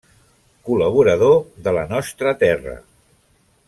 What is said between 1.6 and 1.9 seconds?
de La